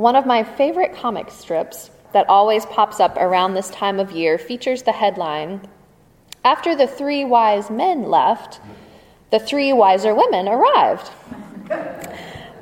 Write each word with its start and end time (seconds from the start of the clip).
One 0.00 0.16
of 0.16 0.24
my 0.24 0.44
favorite 0.44 0.94
comic 0.94 1.30
strips 1.30 1.90
that 2.14 2.26
always 2.26 2.64
pops 2.64 3.00
up 3.00 3.18
around 3.18 3.52
this 3.52 3.68
time 3.68 4.00
of 4.00 4.12
year 4.12 4.38
features 4.38 4.82
the 4.82 4.92
headline 4.92 5.60
After 6.42 6.74
the 6.74 6.86
three 6.86 7.22
wise 7.26 7.68
men 7.68 8.08
left, 8.08 8.60
the 9.30 9.38
three 9.38 9.74
wiser 9.74 10.14
women 10.14 10.48
arrived. 10.48 11.10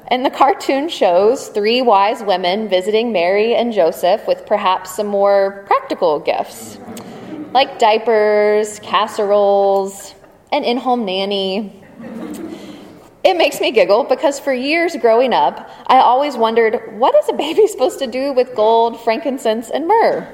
And 0.09 0.27
the 0.27 0.31
cartoon 0.31 0.89
shows 0.89 1.47
three 1.47 1.81
wise 1.81 2.25
women 2.25 2.69
visiting 2.69 3.13
Mary 3.13 3.55
and 3.55 3.73
Joseph 3.73 4.27
with 4.27 4.45
perhaps 4.45 4.97
some 4.97 5.07
more 5.07 5.63
practical 5.69 6.19
gifts, 6.19 6.79
like 7.53 7.79
diapers, 7.79 8.81
casseroles, 8.81 10.13
an 10.51 10.65
in 10.65 10.77
home 10.77 11.05
nanny. 11.05 11.85
It 13.29 13.37
makes 13.37 13.61
me 13.61 13.73
giggle 13.73 14.05
because 14.05 14.41
for 14.41 14.55
years 14.55 14.97
growing 14.97 15.35
up, 15.35 15.69
I 15.87 15.99
always 15.99 16.35
wondered 16.35 16.99
what 16.99 17.15
is 17.15 17.29
a 17.29 17.35
baby 17.35 17.67
supposed 17.69 17.99
to 17.99 18.07
do 18.07 18.33
with 18.33 18.55
gold, 18.55 18.99
frankincense, 19.03 19.69
and 19.69 19.87
myrrh? 19.87 20.27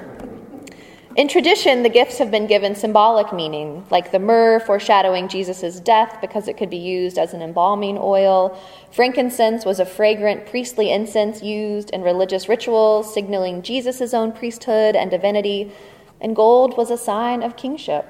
In 1.17 1.27
tradition, 1.27 1.83
the 1.83 1.89
gifts 1.89 2.19
have 2.19 2.31
been 2.31 2.47
given 2.47 2.77
symbolic 2.77 3.33
meaning, 3.33 3.85
like 3.91 4.13
the 4.13 4.21
myrrh 4.21 4.61
foreshadowing 4.61 5.27
Jesus' 5.27 5.81
death 5.81 6.19
because 6.21 6.47
it 6.47 6.57
could 6.57 6.71
be 6.71 6.77
used 6.77 7.19
as 7.19 7.35
an 7.35 7.43
embalming 7.43 7.99
oil. 7.99 8.57
Frankincense 8.93 9.65
was 9.65 9.81
a 9.81 9.85
fragrant 9.85 10.47
priestly 10.47 10.93
incense 10.93 11.43
used 11.43 11.91
in 11.91 12.03
religious 12.03 12.49
rituals, 12.49 13.13
signaling 13.13 13.63
Jesus' 13.63 14.15
own 14.15 14.31
priesthood 14.31 14.95
and 14.95 15.11
divinity. 15.11 15.73
And 16.21 16.37
gold 16.37 16.77
was 16.77 16.93
a 16.93 16.97
sign 16.97 17.43
of 17.43 17.57
kingship. 17.57 18.07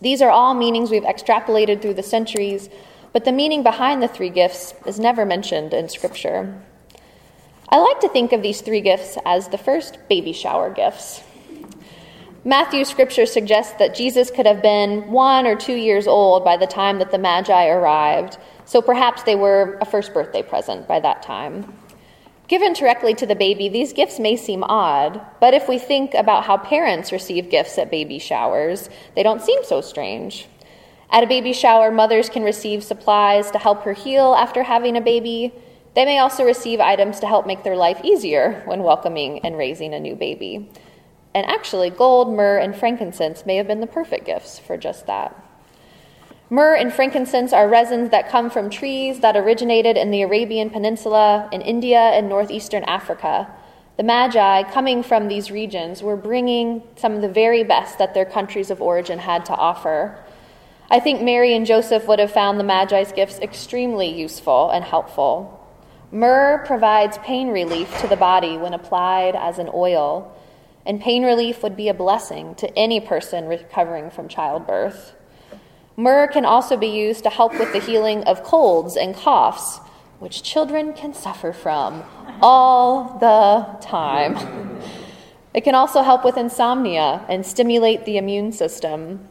These 0.00 0.22
are 0.22 0.30
all 0.30 0.54
meanings 0.54 0.92
we've 0.92 1.02
extrapolated 1.02 1.82
through 1.82 1.94
the 1.94 2.04
centuries, 2.04 2.70
but 3.12 3.24
the 3.24 3.32
meaning 3.32 3.62
behind 3.62 4.02
the 4.02 4.08
three 4.08 4.30
gifts 4.30 4.74
is 4.86 5.00
never 5.00 5.24
mentioned 5.24 5.74
in 5.74 5.88
Scripture. 5.88 6.62
I 7.68 7.78
like 7.78 8.00
to 8.00 8.08
think 8.08 8.32
of 8.32 8.42
these 8.42 8.60
three 8.60 8.80
gifts 8.80 9.16
as 9.24 9.48
the 9.48 9.58
first 9.58 9.98
baby 10.08 10.32
shower 10.32 10.70
gifts. 10.70 11.22
Matthew's 12.42 12.88
scripture 12.88 13.26
suggests 13.26 13.74
that 13.74 13.94
Jesus 13.94 14.30
could 14.30 14.46
have 14.46 14.62
been 14.62 15.10
one 15.12 15.46
or 15.46 15.54
two 15.54 15.74
years 15.74 16.06
old 16.06 16.42
by 16.42 16.56
the 16.56 16.66
time 16.66 16.98
that 16.98 17.10
the 17.10 17.18
Magi 17.18 17.68
arrived, 17.68 18.38
so 18.64 18.80
perhaps 18.80 19.22
they 19.22 19.36
were 19.36 19.78
a 19.80 19.84
first 19.84 20.14
birthday 20.14 20.42
present 20.42 20.88
by 20.88 20.98
that 21.00 21.22
time. 21.22 21.76
Given 22.48 22.72
directly 22.72 23.14
to 23.14 23.26
the 23.26 23.36
baby, 23.36 23.68
these 23.68 23.92
gifts 23.92 24.18
may 24.18 24.36
seem 24.36 24.64
odd, 24.64 25.20
but 25.38 25.54
if 25.54 25.68
we 25.68 25.78
think 25.78 26.14
about 26.14 26.44
how 26.44 26.56
parents 26.56 27.12
receive 27.12 27.50
gifts 27.50 27.78
at 27.78 27.90
baby 27.90 28.18
showers, 28.18 28.88
they 29.14 29.22
don't 29.22 29.42
seem 29.42 29.62
so 29.62 29.80
strange. 29.80 30.48
At 31.12 31.24
a 31.24 31.26
baby 31.26 31.52
shower, 31.52 31.90
mothers 31.90 32.28
can 32.28 32.44
receive 32.44 32.84
supplies 32.84 33.50
to 33.50 33.58
help 33.58 33.82
her 33.82 33.92
heal 33.92 34.34
after 34.34 34.62
having 34.62 34.96
a 34.96 35.00
baby. 35.00 35.52
They 35.94 36.04
may 36.04 36.18
also 36.18 36.44
receive 36.44 36.78
items 36.78 37.18
to 37.20 37.26
help 37.26 37.46
make 37.46 37.64
their 37.64 37.76
life 37.76 38.00
easier 38.04 38.62
when 38.64 38.84
welcoming 38.84 39.40
and 39.40 39.58
raising 39.58 39.92
a 39.92 39.98
new 39.98 40.14
baby. 40.14 40.70
And 41.34 41.46
actually, 41.46 41.90
gold, 41.90 42.32
myrrh, 42.32 42.58
and 42.58 42.76
frankincense 42.76 43.44
may 43.44 43.56
have 43.56 43.66
been 43.66 43.80
the 43.80 43.86
perfect 43.86 44.26
gifts 44.26 44.58
for 44.58 44.76
just 44.76 45.06
that. 45.06 45.34
Myrrh 46.48 46.74
and 46.74 46.92
frankincense 46.92 47.52
are 47.52 47.68
resins 47.68 48.10
that 48.10 48.28
come 48.28 48.50
from 48.50 48.70
trees 48.70 49.20
that 49.20 49.36
originated 49.36 49.96
in 49.96 50.10
the 50.10 50.22
Arabian 50.22 50.70
Peninsula, 50.70 51.48
in 51.52 51.60
India, 51.60 51.98
and 51.98 52.28
northeastern 52.28 52.82
Africa. 52.84 53.48
The 53.96 54.02
Magi, 54.02 54.64
coming 54.72 55.02
from 55.02 55.28
these 55.28 55.50
regions, 55.50 56.02
were 56.02 56.16
bringing 56.16 56.82
some 56.96 57.12
of 57.12 57.20
the 57.22 57.28
very 57.28 57.62
best 57.62 57.98
that 57.98 58.14
their 58.14 58.24
countries 58.24 58.70
of 58.70 58.80
origin 58.80 59.20
had 59.20 59.44
to 59.46 59.54
offer. 59.54 60.18
I 60.90 60.98
think 60.98 61.22
Mary 61.22 61.54
and 61.54 61.64
Joseph 61.64 62.08
would 62.08 62.18
have 62.18 62.32
found 62.32 62.58
the 62.58 62.64
Magi's 62.64 63.12
gifts 63.12 63.38
extremely 63.38 64.08
useful 64.08 64.70
and 64.70 64.84
helpful. 64.84 65.56
Myrrh 66.10 66.64
provides 66.66 67.16
pain 67.18 67.48
relief 67.48 67.96
to 68.00 68.08
the 68.08 68.16
body 68.16 68.56
when 68.56 68.74
applied 68.74 69.36
as 69.36 69.58
an 69.58 69.70
oil 69.72 70.36
and 70.84 71.00
pain 71.00 71.24
relief 71.24 71.62
would 71.62 71.76
be 71.76 71.88
a 71.88 71.94
blessing 71.94 72.54
to 72.56 72.78
any 72.78 73.00
person 73.00 73.46
recovering 73.46 74.10
from 74.10 74.26
childbirth. 74.26 75.14
Myrrh 75.96 76.26
can 76.26 76.44
also 76.44 76.76
be 76.76 76.88
used 76.88 77.22
to 77.22 77.30
help 77.30 77.52
with 77.58 77.72
the 77.72 77.78
healing 77.78 78.24
of 78.24 78.42
colds 78.42 78.96
and 78.96 79.14
coughs, 79.14 79.78
which 80.18 80.42
children 80.42 80.92
can 80.92 81.14
suffer 81.14 81.52
from 81.52 82.02
all 82.42 83.18
the 83.20 83.78
time. 83.80 84.80
It 85.52 85.62
can 85.62 85.74
also 85.74 86.02
help 86.02 86.24
with 86.24 86.36
insomnia 86.36 87.24
and 87.28 87.44
stimulate 87.44 88.04
the 88.04 88.16
immune 88.16 88.50
system. 88.52 89.28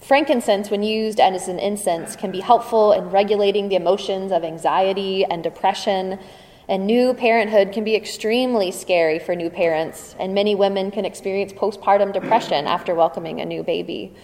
Frankincense, 0.00 0.70
when 0.70 0.82
used 0.82 1.20
as 1.20 1.48
an 1.48 1.58
incense, 1.58 2.16
can 2.16 2.30
be 2.30 2.40
helpful 2.40 2.92
in 2.92 3.10
regulating 3.10 3.68
the 3.68 3.76
emotions 3.76 4.32
of 4.32 4.44
anxiety 4.44 5.24
and 5.24 5.42
depression 5.42 6.18
and 6.68 6.86
new 6.86 7.14
parenthood 7.14 7.72
can 7.72 7.82
be 7.82 7.96
extremely 7.96 8.70
scary 8.70 9.18
for 9.18 9.34
new 9.34 9.48
parents, 9.48 10.14
and 10.18 10.34
many 10.34 10.54
women 10.54 10.90
can 10.90 11.06
experience 11.06 11.50
postpartum 11.54 12.12
depression 12.12 12.66
after 12.66 12.94
welcoming 12.94 13.40
a 13.40 13.46
new 13.46 13.62
baby. 13.62 14.14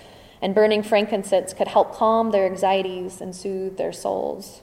And 0.43 0.55
burning 0.55 0.83
frankincense 0.83 1.55
could 1.55 1.69
help 1.69 1.95
calm 1.95 2.33
their 2.33 2.45
anxieties 2.45 3.23
and 3.23 3.35
soothe 3.35 3.79
their 3.79 3.95
souls. 3.95 4.61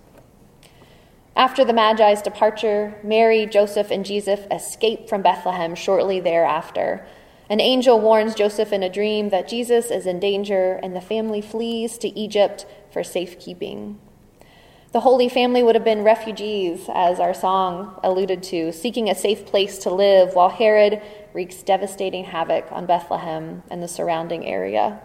After 1.36 1.66
the 1.66 1.74
Magi's 1.74 2.22
departure, 2.22 3.00
Mary, 3.04 3.48
Joseph, 3.48 3.90
and 3.90 4.06
Jesus 4.06 4.42
escape 4.52 5.10
from 5.10 5.24
Bethlehem 5.24 5.74
shortly 5.74 6.20
thereafter. 6.20 7.08
An 7.52 7.60
angel 7.60 8.00
warns 8.00 8.34
Joseph 8.34 8.72
in 8.72 8.82
a 8.82 8.90
dream 8.90 9.28
that 9.32 9.50
Jesus 9.50 9.92
is 9.92 10.06
in 10.06 10.22
danger, 10.22 10.80
and 10.82 10.96
the 10.96 11.02
family 11.02 11.42
flees 11.42 11.98
to 11.98 12.08
Egypt 12.18 12.66
for 12.92 13.04
safekeeping. 13.04 14.00
The 14.94 15.02
Holy 15.02 15.28
Family 15.28 15.62
would 15.62 15.76
have 15.76 15.84
been 15.84 16.02
refugees, 16.02 16.86
as 16.94 17.20
our 17.20 17.34
song 17.34 18.00
alluded 18.06 18.42
to, 18.44 18.72
seeking 18.72 19.10
a 19.10 19.16
safe 19.16 19.46
place 19.46 19.80
to 19.80 19.94
live 19.94 20.34
while 20.34 20.48
Herod 20.48 21.02
wreaks 21.34 21.62
devastating 21.62 22.24
havoc 22.24 22.72
on 22.72 22.86
Bethlehem 22.86 23.64
and 23.70 23.84
the 23.84 23.88
surrounding 23.90 24.46
area. 24.46 25.02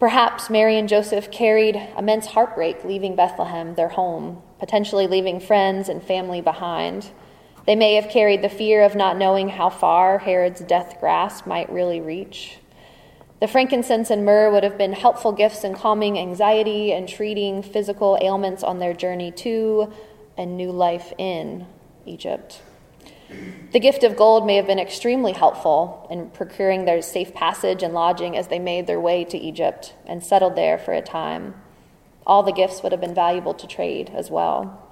Perhaps 0.00 0.50
Mary 0.50 0.76
and 0.76 0.88
Joseph 0.88 1.30
carried 1.30 1.80
immense 1.96 2.26
heartbreak 2.26 2.82
leaving 2.84 3.14
Bethlehem, 3.14 3.76
their 3.76 3.90
home, 3.90 4.42
potentially 4.58 5.06
leaving 5.06 5.38
friends 5.38 5.88
and 5.88 6.02
family 6.02 6.40
behind. 6.40 7.12
They 7.66 7.74
may 7.74 7.96
have 7.96 8.08
carried 8.08 8.42
the 8.42 8.48
fear 8.48 8.82
of 8.82 8.94
not 8.94 9.16
knowing 9.16 9.48
how 9.48 9.70
far 9.70 10.18
Herod's 10.18 10.60
death 10.60 10.98
grasp 11.00 11.46
might 11.46 11.70
really 11.70 12.00
reach. 12.00 12.58
The 13.40 13.48
frankincense 13.48 14.08
and 14.08 14.24
myrrh 14.24 14.50
would 14.50 14.62
have 14.62 14.78
been 14.78 14.92
helpful 14.92 15.32
gifts 15.32 15.64
in 15.64 15.74
calming 15.74 16.18
anxiety 16.18 16.92
and 16.92 17.08
treating 17.08 17.62
physical 17.62 18.16
ailments 18.22 18.62
on 18.62 18.78
their 18.78 18.94
journey 18.94 19.30
to 19.32 19.92
and 20.38 20.56
new 20.56 20.70
life 20.70 21.12
in 21.18 21.66
Egypt. 22.06 22.62
The 23.72 23.80
gift 23.80 24.04
of 24.04 24.16
gold 24.16 24.46
may 24.46 24.56
have 24.56 24.68
been 24.68 24.78
extremely 24.78 25.32
helpful 25.32 26.06
in 26.08 26.30
procuring 26.30 26.84
their 26.84 27.02
safe 27.02 27.34
passage 27.34 27.82
and 27.82 27.92
lodging 27.92 28.36
as 28.36 28.46
they 28.46 28.60
made 28.60 28.86
their 28.86 29.00
way 29.00 29.24
to 29.24 29.36
Egypt 29.36 29.94
and 30.06 30.22
settled 30.22 30.54
there 30.54 30.78
for 30.78 30.94
a 30.94 31.02
time. 31.02 31.54
All 32.26 32.42
the 32.42 32.52
gifts 32.52 32.82
would 32.82 32.92
have 32.92 33.00
been 33.00 33.14
valuable 33.14 33.54
to 33.54 33.66
trade 33.66 34.10
as 34.14 34.30
well. 34.30 34.85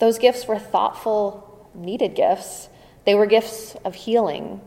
Those 0.00 0.18
gifts 0.18 0.48
were 0.48 0.58
thoughtful, 0.58 1.70
needed 1.74 2.16
gifts. 2.16 2.68
They 3.04 3.14
were 3.14 3.26
gifts 3.26 3.76
of 3.84 3.94
healing, 3.94 4.60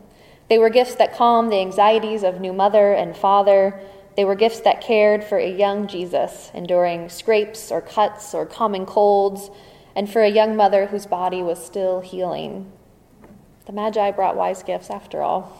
they 0.48 0.58
were 0.58 0.70
gifts 0.70 0.96
that 0.96 1.16
calmed 1.16 1.50
the 1.50 1.60
anxieties 1.60 2.22
of 2.22 2.40
new 2.40 2.52
mother 2.52 2.92
and 2.92 3.16
father. 3.16 3.80
They 4.16 4.24
were 4.24 4.34
gifts 4.34 4.60
that 4.60 4.80
cared 4.80 5.24
for 5.24 5.38
a 5.38 5.50
young 5.50 5.88
Jesus, 5.88 6.50
enduring 6.54 7.08
scrapes 7.08 7.72
or 7.72 7.80
cuts 7.80 8.34
or 8.34 8.46
common 8.46 8.86
colds, 8.86 9.50
and 9.96 10.08
for 10.08 10.22
a 10.22 10.28
young 10.28 10.54
mother 10.54 10.86
whose 10.86 11.06
body 11.06 11.42
was 11.42 11.64
still 11.64 12.00
healing. 12.00 12.70
The 13.66 13.72
Magi 13.72 14.10
brought 14.10 14.36
wise 14.36 14.62
gifts 14.62 14.90
after 14.90 15.22
all. 15.22 15.58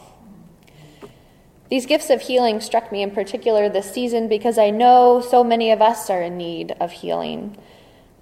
These 1.71 1.87
gifts 1.87 2.11
of 2.11 2.21
healing 2.21 2.61
struck 2.61 2.93
me 2.93 3.03
in 3.03 3.11
particular 3.11 3.69
this 3.69 3.93
season 3.93 4.29
because 4.29 4.59
I 4.59 4.71
know 4.71 5.21
so 5.21 5.43
many 5.43 5.71
of 5.73 5.81
us 5.81 6.11
are 6.11 6.23
in 6.23 6.37
need 6.37 6.77
of 6.79 6.93
healing. 6.93 7.57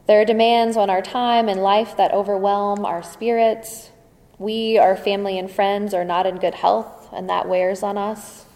There 0.06 0.20
are 0.20 0.24
demands 0.24 0.76
on 0.76 0.90
our 0.90 1.02
time 1.02 1.48
and 1.48 1.62
life 1.62 1.96
that 1.96 2.12
overwhelm 2.12 2.84
our 2.84 3.02
spirits, 3.02 3.90
we, 4.38 4.76
our 4.76 4.96
family, 4.96 5.38
and 5.38 5.50
friends 5.50 5.94
are 5.94 6.04
not 6.04 6.26
in 6.26 6.38
good 6.38 6.54
health, 6.54 7.08
and 7.12 7.30
that 7.30 7.48
wears 7.48 7.82
on 7.84 7.96
us. 7.96 8.46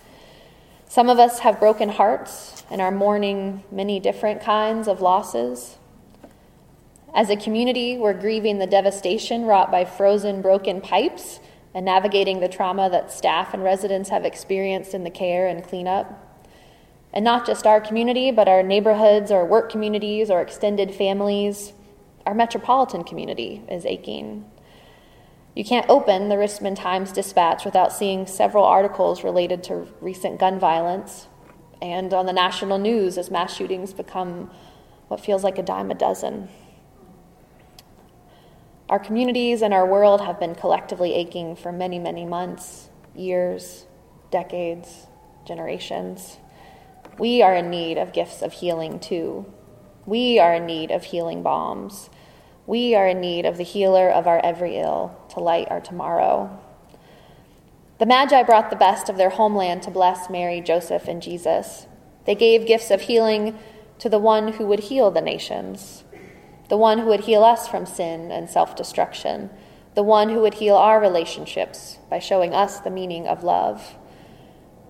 Some 0.88 1.08
of 1.08 1.18
us 1.18 1.40
have 1.40 1.60
broken 1.60 1.90
hearts 1.90 2.64
and 2.70 2.80
are 2.80 2.90
mourning 2.90 3.62
many 3.70 4.00
different 4.00 4.40
kinds 4.40 4.88
of 4.88 5.00
losses. 5.00 5.76
As 7.14 7.30
a 7.30 7.36
community, 7.36 7.96
we're 7.96 8.12
grieving 8.12 8.58
the 8.58 8.66
devastation 8.66 9.44
wrought 9.44 9.70
by 9.70 9.84
frozen, 9.84 10.42
broken 10.42 10.80
pipes 10.80 11.38
and 11.74 11.84
navigating 11.84 12.40
the 12.40 12.48
trauma 12.48 12.90
that 12.90 13.12
staff 13.12 13.54
and 13.54 13.62
residents 13.62 14.08
have 14.08 14.24
experienced 14.24 14.94
in 14.94 15.04
the 15.04 15.10
care 15.10 15.46
and 15.46 15.62
cleanup. 15.62 16.25
And 17.16 17.24
not 17.24 17.46
just 17.46 17.66
our 17.66 17.80
community, 17.80 18.30
but 18.30 18.46
our 18.46 18.62
neighborhoods, 18.62 19.30
our 19.30 19.42
work 19.42 19.72
communities, 19.72 20.28
our 20.28 20.42
extended 20.42 20.94
families, 20.94 21.72
our 22.26 22.34
metropolitan 22.34 23.04
community 23.04 23.62
is 23.70 23.86
aching. 23.86 24.44
You 25.54 25.64
can't 25.64 25.88
open 25.88 26.28
the 26.28 26.36
Richmond 26.36 26.76
Times 26.76 27.12
Dispatch 27.12 27.64
without 27.64 27.90
seeing 27.90 28.26
several 28.26 28.64
articles 28.64 29.24
related 29.24 29.62
to 29.64 29.88
recent 30.02 30.38
gun 30.38 30.58
violence, 30.58 31.28
and 31.80 32.12
on 32.12 32.26
the 32.26 32.34
national 32.34 32.76
news 32.76 33.16
as 33.16 33.30
mass 33.30 33.56
shootings 33.56 33.94
become 33.94 34.50
what 35.08 35.18
feels 35.18 35.42
like 35.42 35.56
a 35.56 35.62
dime 35.62 35.90
a 35.90 35.94
dozen. 35.94 36.50
Our 38.90 38.98
communities 38.98 39.62
and 39.62 39.72
our 39.72 39.86
world 39.86 40.20
have 40.20 40.38
been 40.38 40.54
collectively 40.54 41.14
aching 41.14 41.56
for 41.56 41.72
many, 41.72 41.98
many 41.98 42.26
months, 42.26 42.90
years, 43.14 43.86
decades, 44.30 45.06
generations. 45.46 46.36
We 47.18 47.42
are 47.42 47.54
in 47.54 47.70
need 47.70 47.96
of 47.96 48.12
gifts 48.12 48.42
of 48.42 48.52
healing 48.52 49.00
too. 49.00 49.46
We 50.04 50.38
are 50.38 50.54
in 50.54 50.66
need 50.66 50.90
of 50.90 51.04
healing 51.04 51.42
balms. 51.42 52.10
We 52.66 52.94
are 52.94 53.06
in 53.06 53.20
need 53.20 53.46
of 53.46 53.56
the 53.56 53.64
healer 53.64 54.10
of 54.10 54.26
our 54.26 54.38
every 54.44 54.76
ill 54.76 55.16
to 55.30 55.40
light 55.40 55.68
our 55.70 55.80
tomorrow. 55.80 56.60
The 57.98 58.06
Magi 58.06 58.42
brought 58.42 58.68
the 58.68 58.76
best 58.76 59.08
of 59.08 59.16
their 59.16 59.30
homeland 59.30 59.82
to 59.84 59.90
bless 59.90 60.28
Mary, 60.28 60.60
Joseph, 60.60 61.08
and 61.08 61.22
Jesus. 61.22 61.86
They 62.26 62.34
gave 62.34 62.66
gifts 62.66 62.90
of 62.90 63.02
healing 63.02 63.58
to 63.98 64.08
the 64.10 64.18
one 64.18 64.52
who 64.54 64.66
would 64.66 64.80
heal 64.80 65.10
the 65.10 65.22
nations, 65.22 66.04
the 66.68 66.76
one 66.76 66.98
who 66.98 67.06
would 67.06 67.20
heal 67.20 67.42
us 67.42 67.66
from 67.66 67.86
sin 67.86 68.30
and 68.30 68.50
self 68.50 68.76
destruction, 68.76 69.48
the 69.94 70.02
one 70.02 70.28
who 70.28 70.40
would 70.40 70.54
heal 70.54 70.76
our 70.76 71.00
relationships 71.00 71.98
by 72.10 72.18
showing 72.18 72.52
us 72.52 72.80
the 72.80 72.90
meaning 72.90 73.26
of 73.26 73.42
love. 73.42 73.96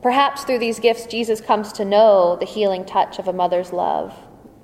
Perhaps 0.02 0.44
through 0.44 0.58
these 0.58 0.78
gifts, 0.78 1.06
Jesus 1.06 1.40
comes 1.40 1.72
to 1.72 1.84
know 1.84 2.36
the 2.36 2.46
healing 2.46 2.84
touch 2.84 3.18
of 3.18 3.28
a 3.28 3.32
mother's 3.32 3.72
love 3.72 4.14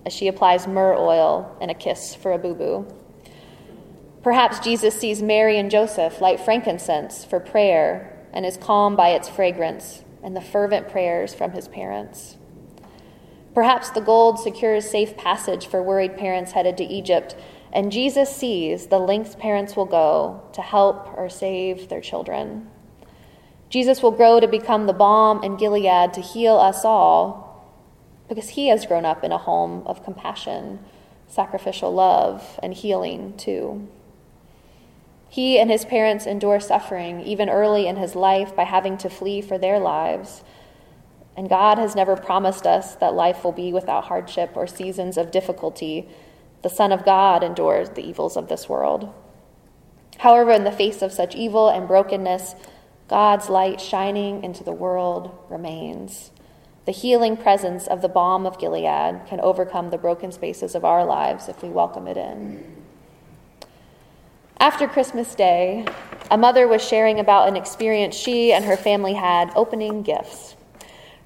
as 0.04 0.12
she 0.12 0.28
applies 0.28 0.66
myrrh 0.66 0.96
oil 0.96 1.56
and 1.60 1.70
a 1.70 1.74
kiss 1.74 2.14
for 2.14 2.32
a 2.32 2.38
boo 2.38 2.54
boo. 2.54 2.86
Perhaps 4.22 4.60
Jesus 4.60 4.94
sees 4.94 5.22
Mary 5.22 5.58
and 5.58 5.70
Joseph 5.70 6.20
light 6.20 6.38
frankincense 6.38 7.24
for 7.24 7.40
prayer 7.40 8.24
and 8.32 8.46
is 8.46 8.56
calmed 8.56 8.96
by 8.96 9.10
its 9.10 9.28
fragrance 9.28 10.04
and 10.22 10.36
the 10.36 10.40
fervent 10.40 10.88
prayers 10.88 11.34
from 11.34 11.52
his 11.52 11.66
parents. 11.66 12.36
Perhaps 13.54 13.90
the 13.90 14.00
gold 14.00 14.38
secures 14.38 14.88
safe 14.88 15.16
passage 15.16 15.66
for 15.66 15.82
worried 15.82 16.16
parents 16.16 16.52
headed 16.52 16.76
to 16.78 16.84
Egypt, 16.84 17.36
and 17.72 17.92
Jesus 17.92 18.34
sees 18.34 18.86
the 18.86 18.98
lengths 18.98 19.34
parents 19.34 19.76
will 19.76 19.86
go 19.86 20.42
to 20.52 20.62
help 20.62 21.06
or 21.18 21.28
save 21.28 21.88
their 21.88 22.00
children. 22.00 22.70
Jesus 23.72 24.02
will 24.02 24.10
grow 24.10 24.38
to 24.38 24.46
become 24.46 24.86
the 24.86 24.92
balm 24.92 25.42
in 25.42 25.56
Gilead 25.56 26.12
to 26.12 26.20
heal 26.20 26.58
us 26.58 26.84
all 26.84 27.64
because 28.28 28.50
he 28.50 28.68
has 28.68 28.84
grown 28.84 29.06
up 29.06 29.24
in 29.24 29.32
a 29.32 29.38
home 29.38 29.82
of 29.86 30.04
compassion, 30.04 30.78
sacrificial 31.26 31.90
love, 31.90 32.60
and 32.62 32.74
healing 32.74 33.34
too. 33.38 33.88
He 35.30 35.58
and 35.58 35.70
his 35.70 35.86
parents 35.86 36.26
endure 36.26 36.60
suffering 36.60 37.22
even 37.22 37.48
early 37.48 37.86
in 37.86 37.96
his 37.96 38.14
life 38.14 38.54
by 38.54 38.64
having 38.64 38.98
to 38.98 39.08
flee 39.08 39.40
for 39.40 39.56
their 39.56 39.78
lives. 39.78 40.44
And 41.34 41.48
God 41.48 41.78
has 41.78 41.96
never 41.96 42.14
promised 42.14 42.66
us 42.66 42.94
that 42.96 43.14
life 43.14 43.42
will 43.42 43.52
be 43.52 43.72
without 43.72 44.04
hardship 44.04 44.50
or 44.54 44.66
seasons 44.66 45.16
of 45.16 45.30
difficulty. 45.30 46.10
The 46.60 46.68
Son 46.68 46.92
of 46.92 47.06
God 47.06 47.42
endures 47.42 47.88
the 47.88 48.06
evils 48.06 48.36
of 48.36 48.48
this 48.48 48.68
world. 48.68 49.10
However, 50.18 50.50
in 50.50 50.64
the 50.64 50.70
face 50.70 51.00
of 51.00 51.10
such 51.10 51.34
evil 51.34 51.70
and 51.70 51.88
brokenness, 51.88 52.54
God's 53.08 53.48
light 53.48 53.80
shining 53.80 54.42
into 54.42 54.64
the 54.64 54.72
world 54.72 55.36
remains. 55.48 56.30
The 56.84 56.92
healing 56.92 57.36
presence 57.36 57.86
of 57.86 58.02
the 58.02 58.08
balm 58.08 58.46
of 58.46 58.58
Gilead 58.58 59.26
can 59.26 59.40
overcome 59.40 59.90
the 59.90 59.98
broken 59.98 60.32
spaces 60.32 60.74
of 60.74 60.84
our 60.84 61.04
lives 61.04 61.48
if 61.48 61.62
we 61.62 61.68
welcome 61.68 62.08
it 62.08 62.16
in. 62.16 62.82
After 64.58 64.88
Christmas 64.88 65.34
Day, 65.34 65.86
a 66.30 66.38
mother 66.38 66.66
was 66.66 66.82
sharing 66.82 67.20
about 67.20 67.48
an 67.48 67.56
experience 67.56 68.14
she 68.14 68.52
and 68.52 68.64
her 68.64 68.76
family 68.76 69.14
had 69.14 69.52
opening 69.54 70.02
gifts. 70.02 70.56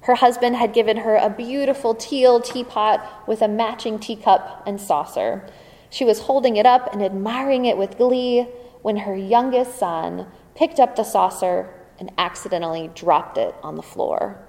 Her 0.01 0.15
husband 0.15 0.55
had 0.55 0.73
given 0.73 0.97
her 0.97 1.15
a 1.15 1.29
beautiful 1.29 1.93
teal 1.93 2.39
teapot 2.39 3.27
with 3.27 3.41
a 3.41 3.47
matching 3.47 3.99
teacup 3.99 4.63
and 4.65 4.79
saucer. 4.79 5.47
She 5.89 6.05
was 6.05 6.21
holding 6.21 6.55
it 6.57 6.65
up 6.65 6.93
and 6.93 7.03
admiring 7.03 7.65
it 7.65 7.77
with 7.77 7.97
glee 7.97 8.47
when 8.81 8.97
her 8.97 9.15
youngest 9.15 9.77
son 9.77 10.27
picked 10.57 10.79
up 10.79 10.95
the 10.95 11.03
saucer 11.03 11.69
and 11.99 12.11
accidentally 12.17 12.89
dropped 12.95 13.37
it 13.37 13.55
on 13.61 13.75
the 13.75 13.83
floor. 13.83 14.41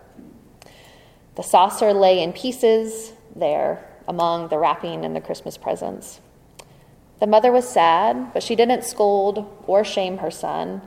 The 1.36 1.42
saucer 1.42 1.92
lay 1.92 2.22
in 2.22 2.32
pieces 2.32 3.12
there 3.36 3.86
among 4.08 4.48
the 4.48 4.58
wrapping 4.58 5.04
and 5.04 5.14
the 5.14 5.20
Christmas 5.20 5.58
presents. 5.58 6.20
The 7.20 7.26
mother 7.26 7.52
was 7.52 7.68
sad, 7.68 8.32
but 8.32 8.42
she 8.42 8.56
didn't 8.56 8.84
scold 8.84 9.46
or 9.66 9.84
shame 9.84 10.18
her 10.18 10.30
son. 10.30 10.80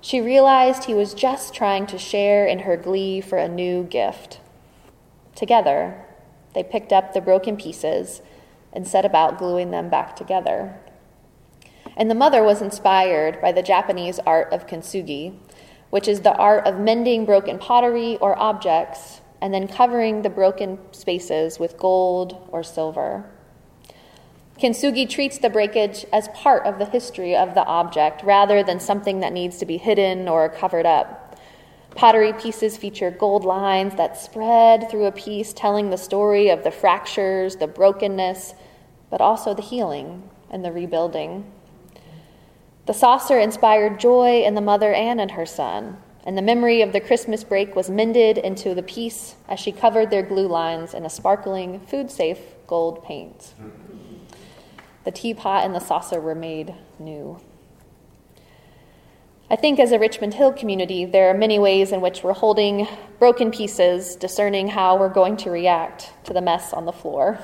She 0.00 0.20
realized 0.20 0.84
he 0.84 0.94
was 0.94 1.12
just 1.12 1.54
trying 1.54 1.86
to 1.88 1.98
share 1.98 2.46
in 2.46 2.60
her 2.60 2.76
glee 2.76 3.20
for 3.20 3.38
a 3.38 3.48
new 3.48 3.82
gift. 3.82 4.40
Together, 5.34 6.04
they 6.54 6.62
picked 6.62 6.92
up 6.92 7.14
the 7.14 7.20
broken 7.20 7.56
pieces 7.56 8.22
and 8.72 8.86
set 8.86 9.04
about 9.04 9.38
gluing 9.38 9.72
them 9.72 9.88
back 9.88 10.14
together. 10.14 10.78
And 11.96 12.10
the 12.10 12.14
mother 12.14 12.42
was 12.42 12.62
inspired 12.62 13.40
by 13.40 13.52
the 13.52 13.62
Japanese 13.62 14.18
art 14.20 14.52
of 14.52 14.66
kintsugi, 14.66 15.34
which 15.90 16.08
is 16.08 16.20
the 16.20 16.34
art 16.36 16.66
of 16.66 16.78
mending 16.78 17.24
broken 17.24 17.58
pottery 17.58 18.16
or 18.18 18.38
objects 18.38 19.20
and 19.42 19.52
then 19.52 19.66
covering 19.66 20.22
the 20.22 20.30
broken 20.30 20.78
spaces 20.92 21.58
with 21.58 21.76
gold 21.76 22.48
or 22.52 22.62
silver. 22.62 23.28
Kintsugi 24.58 25.08
treats 25.08 25.38
the 25.38 25.50
breakage 25.50 26.06
as 26.12 26.28
part 26.28 26.64
of 26.64 26.78
the 26.78 26.84
history 26.84 27.34
of 27.34 27.54
the 27.54 27.64
object 27.64 28.22
rather 28.22 28.62
than 28.62 28.78
something 28.78 29.18
that 29.18 29.32
needs 29.32 29.58
to 29.58 29.66
be 29.66 29.76
hidden 29.76 30.28
or 30.28 30.48
covered 30.48 30.86
up. 30.86 31.36
Pottery 31.96 32.32
pieces 32.32 32.76
feature 32.76 33.10
gold 33.10 33.44
lines 33.44 33.96
that 33.96 34.16
spread 34.16 34.88
through 34.88 35.06
a 35.06 35.12
piece, 35.12 35.52
telling 35.52 35.90
the 35.90 35.98
story 35.98 36.48
of 36.48 36.62
the 36.62 36.70
fractures, 36.70 37.56
the 37.56 37.66
brokenness, 37.66 38.54
but 39.10 39.20
also 39.20 39.52
the 39.52 39.62
healing 39.62 40.22
and 40.48 40.64
the 40.64 40.72
rebuilding. 40.72 41.44
The 42.86 42.94
saucer 42.94 43.38
inspired 43.38 44.00
joy 44.00 44.42
in 44.42 44.54
the 44.54 44.60
mother 44.60 44.92
and 44.92 45.20
in 45.20 45.30
her 45.30 45.46
son, 45.46 45.98
and 46.24 46.36
the 46.36 46.42
memory 46.42 46.82
of 46.82 46.92
the 46.92 47.00
Christmas 47.00 47.44
break 47.44 47.76
was 47.76 47.88
mended 47.88 48.38
into 48.38 48.74
the 48.74 48.82
piece 48.82 49.36
as 49.48 49.60
she 49.60 49.70
covered 49.70 50.10
their 50.10 50.22
glue 50.22 50.48
lines 50.48 50.92
in 50.92 51.04
a 51.04 51.10
sparkling, 51.10 51.80
food 51.80 52.10
safe 52.10 52.40
gold 52.66 53.04
paint. 53.04 53.54
The 55.04 55.12
teapot 55.12 55.64
and 55.64 55.74
the 55.74 55.80
saucer 55.80 56.20
were 56.20 56.34
made 56.34 56.74
new. 56.98 57.40
I 59.50 59.56
think 59.56 59.78
as 59.78 59.92
a 59.92 59.98
Richmond 59.98 60.34
Hill 60.34 60.52
community, 60.52 61.04
there 61.04 61.28
are 61.28 61.34
many 61.34 61.58
ways 61.58 61.92
in 61.92 62.00
which 62.00 62.22
we're 62.22 62.32
holding 62.32 62.88
broken 63.18 63.50
pieces, 63.50 64.16
discerning 64.16 64.68
how 64.68 64.96
we're 64.96 65.08
going 65.08 65.36
to 65.38 65.50
react 65.50 66.10
to 66.24 66.32
the 66.32 66.40
mess 66.40 66.72
on 66.72 66.86
the 66.86 66.92
floor. 66.92 67.38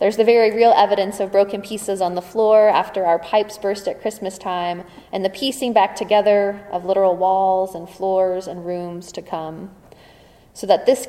There's 0.00 0.16
the 0.16 0.24
very 0.24 0.50
real 0.50 0.72
evidence 0.74 1.20
of 1.20 1.30
broken 1.30 1.60
pieces 1.60 2.00
on 2.00 2.14
the 2.14 2.22
floor 2.22 2.70
after 2.70 3.04
our 3.04 3.18
pipes 3.18 3.58
burst 3.58 3.86
at 3.86 4.00
Christmas 4.00 4.38
time, 4.38 4.84
and 5.12 5.22
the 5.22 5.28
piecing 5.28 5.74
back 5.74 5.94
together 5.94 6.66
of 6.72 6.86
literal 6.86 7.16
walls 7.16 7.74
and 7.74 7.88
floors 7.88 8.46
and 8.46 8.64
rooms 8.64 9.12
to 9.12 9.20
come, 9.20 9.70
so 10.54 10.66
that 10.66 10.86
this 10.86 11.06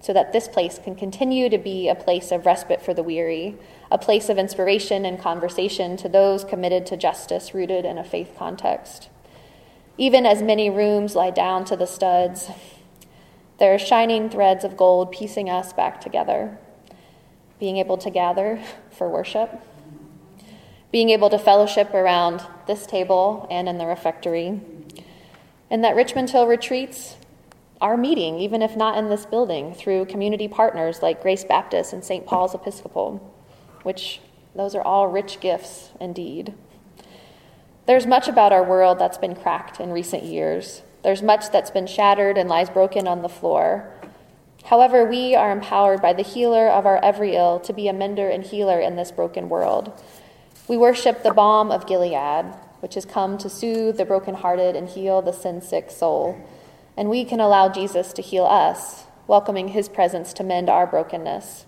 so 0.00 0.12
that 0.12 0.32
this 0.32 0.48
place 0.48 0.80
can 0.82 0.96
continue 0.96 1.50
to 1.50 1.58
be 1.58 1.88
a 1.88 1.94
place 1.94 2.32
of 2.32 2.46
respite 2.46 2.80
for 2.80 2.94
the 2.94 3.02
weary, 3.02 3.56
a 3.90 3.98
place 3.98 4.30
of 4.30 4.38
inspiration 4.38 5.04
and 5.04 5.20
conversation 5.20 5.96
to 5.98 6.08
those 6.08 6.44
committed 6.44 6.86
to 6.86 6.96
justice 6.96 7.54
rooted 7.54 7.84
in 7.84 7.98
a 7.98 8.04
faith 8.04 8.34
context. 8.36 9.10
Even 9.98 10.24
as 10.24 10.42
many 10.42 10.70
rooms 10.70 11.14
lie 11.14 11.30
down 11.30 11.64
to 11.66 11.76
the 11.76 11.86
studs, 11.86 12.48
there 13.58 13.74
are 13.74 13.78
shining 13.78 14.30
threads 14.30 14.64
of 14.64 14.78
gold 14.78 15.12
piecing 15.12 15.50
us 15.50 15.74
back 15.74 16.00
together. 16.00 16.58
Being 17.62 17.76
able 17.76 17.96
to 17.98 18.10
gather 18.10 18.60
for 18.90 19.08
worship, 19.08 19.62
being 20.90 21.10
able 21.10 21.30
to 21.30 21.38
fellowship 21.38 21.94
around 21.94 22.42
this 22.66 22.86
table 22.86 23.46
and 23.50 23.68
in 23.68 23.78
the 23.78 23.86
refectory, 23.86 24.60
and 25.70 25.84
that 25.84 25.94
Richmond 25.94 26.30
Hill 26.30 26.48
retreats 26.48 27.16
are 27.80 27.96
meeting, 27.96 28.38
even 28.40 28.62
if 28.62 28.76
not 28.76 28.98
in 28.98 29.08
this 29.10 29.26
building, 29.26 29.74
through 29.74 30.06
community 30.06 30.48
partners 30.48 31.02
like 31.02 31.22
Grace 31.22 31.44
Baptist 31.44 31.92
and 31.92 32.04
St. 32.04 32.26
Paul's 32.26 32.54
Episcopal 32.54 33.32
which 33.82 34.20
those 34.54 34.74
are 34.74 34.82
all 34.82 35.08
rich 35.08 35.40
gifts 35.40 35.90
indeed. 36.00 36.54
There's 37.86 38.06
much 38.06 38.28
about 38.28 38.52
our 38.52 38.62
world 38.62 38.98
that's 38.98 39.18
been 39.18 39.34
cracked 39.34 39.80
in 39.80 39.90
recent 39.90 40.22
years. 40.22 40.82
There's 41.02 41.22
much 41.22 41.50
that's 41.50 41.70
been 41.70 41.86
shattered 41.86 42.38
and 42.38 42.48
lies 42.48 42.70
broken 42.70 43.08
on 43.08 43.22
the 43.22 43.28
floor. 43.28 43.92
However, 44.64 45.04
we 45.04 45.34
are 45.34 45.50
empowered 45.50 46.00
by 46.00 46.12
the 46.12 46.22
healer 46.22 46.68
of 46.68 46.86
our 46.86 47.02
every 47.04 47.34
ill 47.34 47.60
to 47.60 47.72
be 47.72 47.88
a 47.88 47.92
mender 47.92 48.28
and 48.28 48.44
healer 48.44 48.80
in 48.80 48.96
this 48.96 49.10
broken 49.10 49.48
world. 49.48 49.92
We 50.68 50.76
worship 50.76 51.22
the 51.22 51.34
balm 51.34 51.70
of 51.70 51.86
Gilead, 51.86 52.54
which 52.80 52.94
has 52.94 53.04
come 53.04 53.38
to 53.38 53.48
soothe 53.48 53.96
the 53.96 54.04
brokenhearted 54.04 54.76
and 54.76 54.88
heal 54.88 55.20
the 55.20 55.32
sin 55.32 55.60
sick 55.60 55.90
soul. 55.90 56.38
And 56.96 57.10
we 57.10 57.24
can 57.24 57.40
allow 57.40 57.68
Jesus 57.68 58.12
to 58.14 58.22
heal 58.22 58.44
us, 58.44 59.04
welcoming 59.26 59.68
his 59.68 59.88
presence 59.88 60.32
to 60.34 60.44
mend 60.44 60.68
our 60.68 60.86
brokenness. 60.86 61.66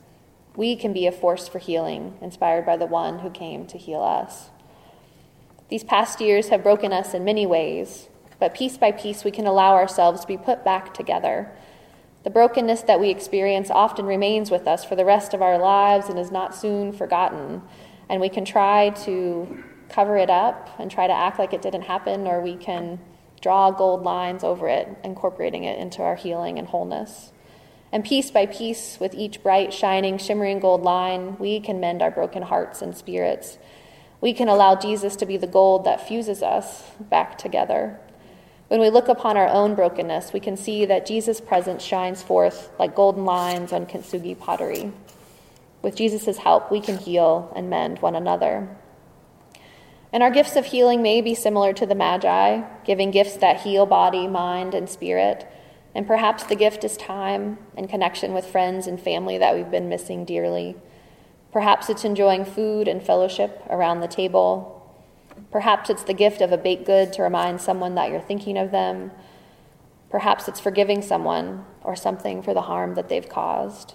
We 0.56 0.76
can 0.76 0.92
be 0.92 1.06
a 1.06 1.12
force 1.12 1.48
for 1.48 1.58
healing, 1.58 2.16
inspired 2.20 2.64
by 2.64 2.76
the 2.76 2.86
one 2.86 3.20
who 3.20 3.30
came 3.30 3.66
to 3.66 3.78
heal 3.78 4.02
us. 4.02 4.50
These 5.68 5.84
past 5.84 6.20
years 6.20 6.48
have 6.50 6.62
broken 6.62 6.92
us 6.92 7.14
in 7.14 7.24
many 7.24 7.46
ways, 7.46 8.08
but 8.38 8.54
piece 8.54 8.76
by 8.76 8.92
piece 8.92 9.24
we 9.24 9.30
can 9.30 9.46
allow 9.46 9.74
ourselves 9.74 10.20
to 10.20 10.26
be 10.26 10.36
put 10.36 10.64
back 10.64 10.94
together. 10.94 11.50
The 12.24 12.30
brokenness 12.30 12.82
that 12.82 13.00
we 13.00 13.10
experience 13.10 13.70
often 13.70 14.06
remains 14.06 14.50
with 14.50 14.66
us 14.66 14.82
for 14.84 14.96
the 14.96 15.04
rest 15.04 15.34
of 15.34 15.42
our 15.42 15.58
lives 15.58 16.08
and 16.08 16.18
is 16.18 16.30
not 16.30 16.54
soon 16.54 16.90
forgotten, 16.90 17.62
and 18.08 18.20
we 18.20 18.30
can 18.30 18.46
try 18.46 18.90
to 19.04 19.62
cover 19.90 20.16
it 20.16 20.30
up 20.30 20.70
and 20.78 20.90
try 20.90 21.06
to 21.06 21.12
act 21.12 21.38
like 21.38 21.52
it 21.52 21.60
didn't 21.60 21.82
happen, 21.82 22.26
or 22.26 22.40
we 22.40 22.56
can 22.56 22.98
draw 23.42 23.70
gold 23.70 24.02
lines 24.02 24.42
over 24.42 24.68
it, 24.68 24.88
incorporating 25.04 25.64
it 25.64 25.78
into 25.78 26.02
our 26.02 26.16
healing 26.16 26.58
and 26.58 26.68
wholeness. 26.68 27.30
And 27.92 28.02
piece 28.02 28.30
by 28.30 28.46
piece, 28.46 28.98
with 28.98 29.14
each 29.14 29.42
bright, 29.42 29.72
shining, 29.74 30.16
shimmering 30.16 30.60
gold 30.60 30.82
line, 30.82 31.36
we 31.38 31.60
can 31.60 31.78
mend 31.78 32.00
our 32.00 32.10
broken 32.10 32.42
hearts 32.42 32.80
and 32.80 32.96
spirits. 32.96 33.58
We 34.22 34.32
can 34.32 34.48
allow 34.48 34.76
Jesus 34.76 35.14
to 35.16 35.26
be 35.26 35.36
the 35.36 35.46
gold 35.46 35.84
that 35.84 36.08
fuses 36.08 36.42
us 36.42 36.84
back 36.98 37.36
together. 37.36 38.00
When 38.68 38.80
we 38.80 38.90
look 38.90 39.08
upon 39.08 39.36
our 39.36 39.48
own 39.48 39.74
brokenness, 39.74 40.32
we 40.32 40.40
can 40.40 40.56
see 40.56 40.84
that 40.86 41.06
Jesus' 41.06 41.40
presence 41.40 41.82
shines 41.82 42.22
forth 42.22 42.70
like 42.78 42.96
golden 42.96 43.24
lines 43.24 43.72
on 43.72 43.86
kintsugi 43.86 44.38
pottery. 44.38 44.90
With 45.82 45.96
Jesus' 45.96 46.38
help, 46.38 46.70
we 46.70 46.80
can 46.80 46.96
heal 46.96 47.52
and 47.54 47.68
mend 47.68 48.00
one 48.00 48.16
another. 48.16 48.68
And 50.14 50.22
our 50.22 50.30
gifts 50.30 50.56
of 50.56 50.66
healing 50.66 51.02
may 51.02 51.20
be 51.20 51.34
similar 51.34 51.72
to 51.74 51.84
the 51.84 51.94
Magi, 51.94 52.62
giving 52.84 53.10
gifts 53.10 53.36
that 53.36 53.62
heal 53.62 53.84
body, 53.84 54.26
mind, 54.26 54.72
and 54.72 54.88
spirit. 54.88 55.46
And 55.94 56.06
perhaps 56.06 56.44
the 56.44 56.56
gift 56.56 56.84
is 56.84 56.96
time 56.96 57.58
and 57.76 57.90
connection 57.90 58.32
with 58.32 58.46
friends 58.46 58.86
and 58.86 58.98
family 58.98 59.38
that 59.38 59.54
we've 59.54 59.70
been 59.70 59.88
missing 59.88 60.24
dearly. 60.24 60.76
Perhaps 61.52 61.90
it's 61.90 62.04
enjoying 62.04 62.44
food 62.44 62.88
and 62.88 63.02
fellowship 63.02 63.62
around 63.68 64.00
the 64.00 64.08
table. 64.08 64.73
Perhaps 65.50 65.90
it's 65.90 66.02
the 66.02 66.14
gift 66.14 66.40
of 66.40 66.52
a 66.52 66.58
baked 66.58 66.86
good 66.86 67.12
to 67.14 67.22
remind 67.22 67.60
someone 67.60 67.94
that 67.94 68.10
you're 68.10 68.20
thinking 68.20 68.58
of 68.58 68.70
them. 68.70 69.10
Perhaps 70.10 70.48
it's 70.48 70.60
forgiving 70.60 71.02
someone 71.02 71.64
or 71.82 71.96
something 71.96 72.42
for 72.42 72.54
the 72.54 72.62
harm 72.62 72.94
that 72.94 73.08
they've 73.08 73.28
caused. 73.28 73.94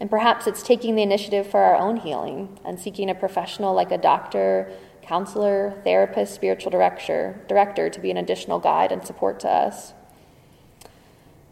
And 0.00 0.10
perhaps 0.10 0.46
it's 0.46 0.62
taking 0.62 0.96
the 0.96 1.02
initiative 1.02 1.46
for 1.46 1.60
our 1.60 1.76
own 1.76 1.98
healing 1.98 2.58
and 2.64 2.80
seeking 2.80 3.08
a 3.08 3.14
professional 3.14 3.74
like 3.74 3.92
a 3.92 3.98
doctor, 3.98 4.70
counselor, 5.02 5.80
therapist, 5.84 6.34
spiritual 6.34 6.70
director, 6.70 7.44
director 7.48 7.88
to 7.88 8.00
be 8.00 8.10
an 8.10 8.16
additional 8.16 8.58
guide 8.58 8.90
and 8.90 9.06
support 9.06 9.38
to 9.40 9.48
us. 9.48 9.92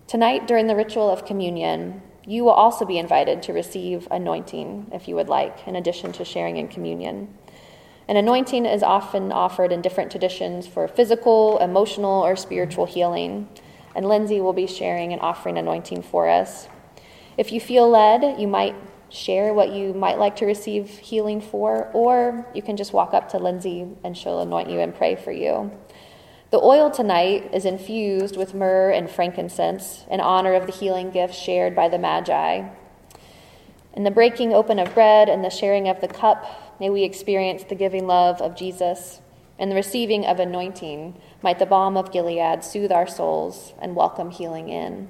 Tonight, 0.07 0.47
during 0.47 0.67
the 0.67 0.77
ritual 0.77 1.09
of 1.09 1.25
communion, 1.25 2.03
you 2.27 2.45
will 2.45 2.51
also 2.51 2.85
be 2.85 2.99
invited 2.99 3.43
to 3.43 3.53
receive 3.53 4.07
anointing 4.11 4.91
if 4.93 5.09
you 5.09 5.15
would 5.15 5.29
like, 5.29 5.67
in 5.67 5.77
addition 5.77 6.13
to 6.13 6.25
sharing 6.25 6.57
in 6.57 6.69
communion. 6.69 7.35
An 8.09 8.17
anointing 8.17 8.67
is 8.67 8.83
often 8.83 9.31
offered 9.31 9.73
in 9.73 9.81
different 9.81 10.11
traditions 10.11 10.67
for 10.67 10.89
physical, 10.89 11.59
emotional, 11.59 12.25
or 12.25 12.35
spiritual 12.35 12.87
healing, 12.87 13.49
and 13.95 14.09
Lindsay 14.09 14.41
will 14.41 14.53
be 14.53 14.67
sharing 14.67 15.13
and 15.13 15.23
offering 15.23 15.57
anointing 15.57 16.03
for 16.03 16.29
us. 16.29 16.69
If 17.37 17.53
you 17.53 17.61
feel 17.61 17.89
led, 17.89 18.41
you 18.41 18.49
might 18.49 18.75
share 19.09 19.53
what 19.53 19.71
you 19.71 19.93
might 19.93 20.19
like 20.19 20.37
to 20.37 20.47
receive 20.47 20.89
healing 20.89 21.41
for, 21.41 21.91
or 21.93 22.47
you 22.55 22.63
can 22.63 22.77
just 22.77 22.93
walk 22.93 23.15
up 23.15 23.29
to 23.31 23.39
Lindsay 23.39 23.87
and 24.03 24.17
she'll 24.17 24.41
anoint 24.41 24.71
you 24.71 24.81
and 24.81 24.95
pray 24.95 25.17
for 25.17 25.33
you. 25.33 25.71
The 26.51 26.61
oil 26.61 26.91
tonight 26.91 27.51
is 27.55 27.65
infused 27.65 28.37
with 28.37 28.55
myrrh 28.55 28.91
and 28.91 29.11
frankincense 29.11 30.05
in 30.11 30.21
honor 30.21 30.55
of 30.55 30.67
the 30.67 30.73
healing 30.73 31.11
gifts 31.11 31.39
shared 31.39 31.75
by 31.77 31.89
the 31.89 31.99
Magi. 31.99 32.69
In 33.95 34.05
the 34.05 34.11
breaking 34.11 34.53
open 34.55 34.79
of 34.79 34.93
bread 34.95 35.29
and 35.29 35.45
the 35.45 35.51
sharing 35.51 35.89
of 35.89 36.01
the 36.01 36.09
cup, 36.09 36.72
may 36.83 36.91
we 36.91 37.05
experience 37.05 37.63
the 37.63 37.77
giving 37.77 38.09
love 38.09 38.43
of 38.43 38.57
Jesus. 38.57 39.21
and 39.57 39.71
the 39.71 39.77
receiving 39.77 40.27
of 40.27 40.41
anointing, 40.41 41.15
might 41.41 41.61
the 41.61 41.67
balm 41.67 41.97
of 41.97 42.11
Gilead 42.11 42.65
soothe 42.65 42.91
our 42.91 43.07
souls 43.07 43.73
and 43.81 43.95
welcome 43.95 44.33
healing 44.33 44.69
in. 44.69 45.07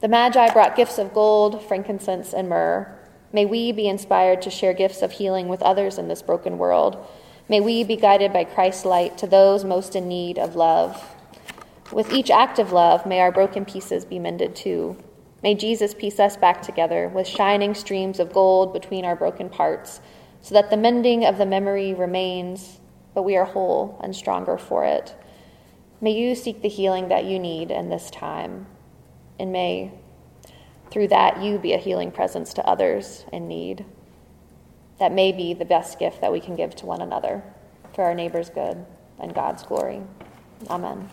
The 0.00 0.06
Magi 0.06 0.52
brought 0.52 0.76
gifts 0.76 0.98
of 0.98 1.12
gold, 1.12 1.60
frankincense, 1.66 2.32
and 2.32 2.48
myrrh. 2.48 2.96
May 3.32 3.46
we 3.46 3.72
be 3.72 3.88
inspired 3.88 4.40
to 4.42 4.50
share 4.50 4.72
gifts 4.72 5.02
of 5.02 5.10
healing 5.10 5.48
with 5.48 5.62
others 5.62 5.98
in 5.98 6.06
this 6.06 6.22
broken 6.22 6.58
world. 6.58 7.04
May 7.48 7.60
we 7.60 7.82
be 7.82 7.96
guided 7.96 8.32
by 8.32 8.44
Christ's 8.44 8.84
light 8.84 9.18
to 9.18 9.26
those 9.26 9.64
most 9.64 9.96
in 9.96 10.06
need 10.06 10.38
of 10.38 10.54
love. 10.54 11.12
With 11.90 12.12
each 12.12 12.30
act 12.30 12.60
of 12.60 12.70
love, 12.70 13.06
may 13.06 13.18
our 13.18 13.32
broken 13.32 13.64
pieces 13.64 14.04
be 14.04 14.20
mended 14.20 14.54
too. 14.54 14.96
May 15.46 15.54
Jesus 15.54 15.94
piece 15.94 16.18
us 16.18 16.36
back 16.36 16.60
together 16.60 17.06
with 17.06 17.28
shining 17.28 17.72
streams 17.72 18.18
of 18.18 18.32
gold 18.32 18.72
between 18.72 19.04
our 19.04 19.14
broken 19.14 19.48
parts, 19.48 20.00
so 20.42 20.56
that 20.56 20.70
the 20.70 20.76
mending 20.76 21.24
of 21.24 21.38
the 21.38 21.46
memory 21.46 21.94
remains, 21.94 22.80
but 23.14 23.22
we 23.22 23.36
are 23.36 23.44
whole 23.44 23.96
and 24.02 24.16
stronger 24.16 24.58
for 24.58 24.84
it. 24.84 25.14
May 26.00 26.10
you 26.10 26.34
seek 26.34 26.62
the 26.62 26.68
healing 26.68 27.10
that 27.10 27.26
you 27.26 27.38
need 27.38 27.70
in 27.70 27.90
this 27.90 28.10
time 28.10 28.66
and 29.38 29.52
may 29.52 29.92
through 30.90 31.06
that 31.08 31.40
you 31.40 31.58
be 31.58 31.74
a 31.74 31.78
healing 31.78 32.10
presence 32.10 32.52
to 32.54 32.66
others 32.66 33.24
in 33.32 33.46
need. 33.46 33.84
That 34.98 35.12
may 35.12 35.30
be 35.30 35.54
the 35.54 35.64
best 35.64 36.00
gift 36.00 36.22
that 36.22 36.32
we 36.32 36.40
can 36.40 36.56
give 36.56 36.74
to 36.74 36.86
one 36.86 37.00
another 37.00 37.44
for 37.94 38.02
our 38.02 38.16
neighbor's 38.16 38.50
good 38.50 38.84
and 39.20 39.32
God's 39.32 39.62
glory. 39.62 40.02
Amen. 40.68 41.08